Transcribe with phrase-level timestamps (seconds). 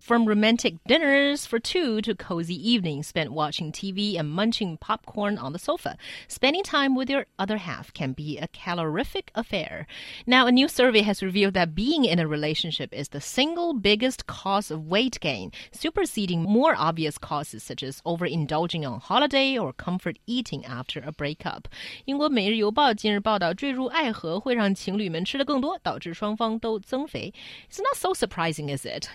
[0.00, 5.52] From romantic dinners for two to cozy evenings spent watching TV and munching popcorn on
[5.52, 5.96] the sofa,
[6.28, 9.88] spending time with your other half can be a calorific affair.
[10.24, 14.28] Now, a new survey has revealed that being in a relationship is the single biggest
[14.28, 20.20] cause of weight gain, superseding more obvious causes such as overindulging on holiday or comfort
[20.24, 21.66] eating after a breakup.
[22.04, 27.34] 英国《每日邮报》近日报道，坠入爱河会让情侣们吃的更多，导致双方都增肥。
[27.68, 29.08] It's not so surprising, is it?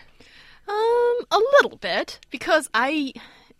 [0.68, 3.12] Um, a little bit because I,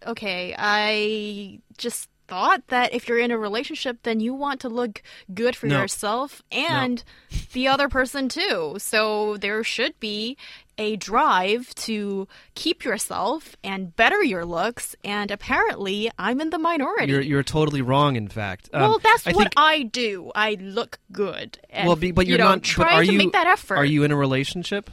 [0.06, 5.00] okay, I just thought that if you're in a relationship, then you want to look
[5.32, 5.80] good for No.
[5.80, 7.04] yourself and
[7.52, 8.74] the other person too.
[8.78, 10.36] So there should be
[10.78, 14.96] a drive to keep yourself and better your looks.
[15.04, 17.12] And apparently, I'm in the minority.
[17.12, 18.16] You're you're totally wrong.
[18.16, 20.32] In fact, Um, well, that's I what think, I do.
[20.34, 21.58] I look good.
[21.70, 22.62] And, well, be, but you you're know, not.
[22.64, 23.76] try but are to you make that effort.
[23.76, 24.90] Are you in a relationship?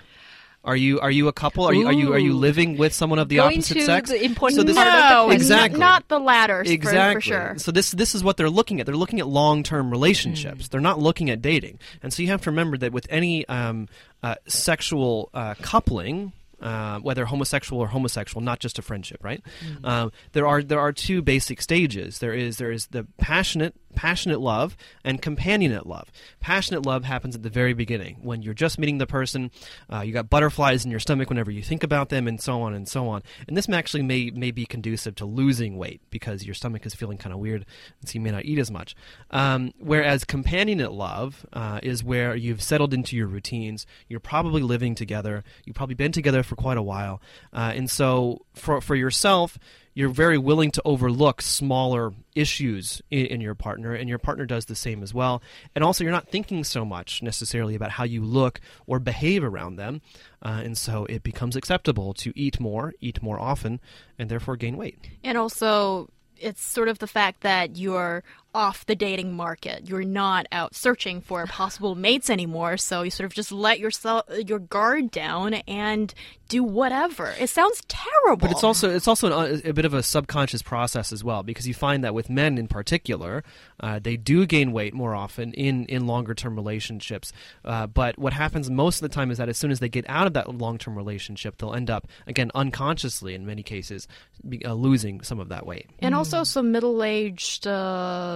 [0.66, 1.66] Are you are you a couple?
[1.66, 4.10] Are you are you are you living with someone of the Going opposite to sex?
[4.10, 5.80] the important so this, part of the no, exactly.
[5.80, 6.64] not the latter.
[6.64, 7.16] for- Exactly.
[7.16, 7.54] For, sure.
[7.58, 8.86] So this this is what they're looking at.
[8.86, 10.70] They're looking at long term relationships.
[10.70, 11.80] They're not looking at dating.
[12.02, 13.90] And so you have to remember that with any um,
[14.22, 16.32] uh, sexual uh, coupling.
[16.62, 19.42] Uh, whether homosexual or homosexual, not just a friendship, right?
[19.84, 22.20] Um, there are there are two basic stages.
[22.20, 26.12] There is there is the passionate passionate love and companionate love.
[26.40, 29.52] Passionate love happens at the very beginning when you're just meeting the person.
[29.92, 32.74] Uh, you got butterflies in your stomach whenever you think about them, and so on
[32.74, 33.24] and so on.
[33.48, 37.18] And this actually may may be conducive to losing weight because your stomach is feeling
[37.18, 37.66] kind of weird,
[38.00, 38.96] and so you may not eat as much.
[39.32, 43.86] Um, whereas companionate love uh, is where you've settled into your routines.
[44.08, 45.44] You're probably living together.
[45.66, 47.22] You've probably been together for quite a while,
[47.54, 49.58] uh, and so for for yourself
[49.94, 54.66] you're very willing to overlook smaller issues in, in, your partner, and your partner does
[54.66, 55.42] the same as well.
[55.76, 59.76] And also, you're not thinking so much necessarily about how you look or behave around
[59.76, 60.02] them,
[60.42, 63.80] uh, and so it becomes acceptable to eat more, eat more often,
[64.18, 64.98] and therefore gain weight.
[65.24, 68.24] And also, it's sort of the fact that you're
[68.54, 69.88] off the dating market.
[69.88, 74.26] You're not out searching for possible mates anymore, so you sort of just let yourself
[74.46, 76.14] your guard down and
[76.54, 77.34] do whatever.
[77.40, 78.38] It sounds terrible.
[78.38, 81.68] But it's also it's also an, a bit of a subconscious process as well because
[81.68, 83.44] you find that with men in particular,
[83.80, 87.34] uh, they do gain weight more often in in longer term relationships.
[87.66, 90.06] Uh, but what happens most of the time is that as soon as they get
[90.08, 94.08] out of that long term relationship, they'll end up again unconsciously in many cases
[94.48, 95.90] be, uh, losing some of that weight.
[96.00, 97.66] and also some middle-aged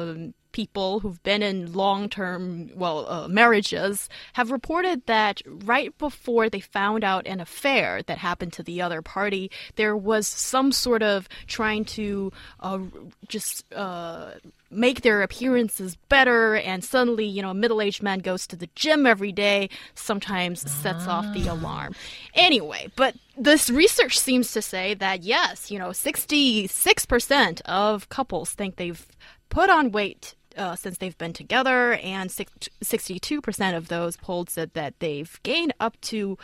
[0.07, 6.59] uh, people who've been in long-term well uh, marriages have reported that right before they
[6.59, 11.29] found out an affair that happened to the other party there was some sort of
[11.45, 12.31] trying to
[12.62, 12.79] uh,
[13.28, 14.31] just uh,
[14.72, 19.06] make their appearances better and suddenly you know a middle-aged man goes to the gym
[19.06, 21.94] every day sometimes sets off the alarm.
[22.34, 28.78] Anyway but this research seems to say that yes you know 66% of couples think
[28.78, 29.06] they've
[29.49, 34.73] put on weight uh, since they've been together, and six- 62% of those polled said
[34.73, 36.37] that they've gained up to,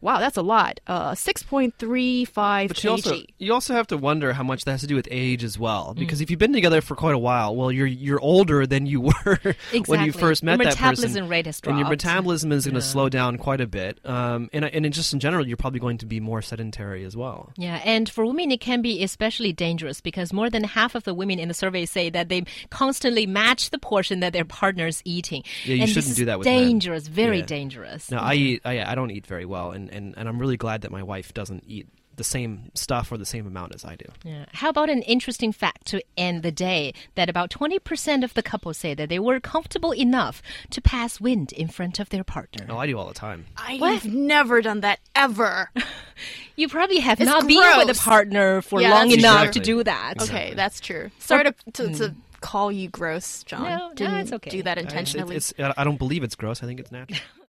[0.00, 2.84] wow, that's a lot, uh, 6.35 But kg.
[2.84, 5.42] you also you also have to wonder how much that has to do with age
[5.44, 5.94] as well.
[5.94, 9.00] Because if you've been together for quite a while, well, you're you're older than you
[9.26, 9.38] were
[9.86, 10.84] when you first met Your that person.
[11.02, 13.98] metabolism rate has and your metabolism is going to slow down quite a bit.
[14.04, 17.52] Um, and and just in general, you're probably going to be more sedentary as well.
[17.56, 21.14] Yeah, and for women, it can be especially dangerous because more than half of the
[21.14, 25.42] women in the survey say that they constantly match the portion that their partner's eating.
[25.64, 26.62] Yeah, you and shouldn't do that with men.
[26.66, 27.46] dangerous, very Yeah.
[27.46, 28.10] dangerous.
[28.10, 28.62] No, I eat.
[28.64, 31.32] I, I don't eat very well, and, and, and I'm really glad that my wife
[31.34, 34.06] doesn't eat the same stuff or the same amount as I do.
[34.24, 34.46] Yeah.
[34.54, 38.78] How about an interesting fact to end the day that about 20% of the couples
[38.78, 42.66] say that they were comfortable enough to pass wind in front of their partner.
[42.70, 43.46] Oh, I do all the time.
[43.56, 45.70] I've never done that ever.
[46.58, 49.52] You probably have It's not been with a partner for Yeah, long enough true.
[49.52, 50.22] to do that.
[50.22, 51.10] Okay, that's true.
[51.18, 52.18] Sorry to, to, to hmm.
[52.40, 53.64] call you gross, John.
[53.64, 54.48] No, no, Didn't it's okay.
[54.48, 55.36] do that I- it's- intentionally.
[55.36, 56.62] it's- I don't believe it's gross.
[56.62, 57.20] I think it's natural.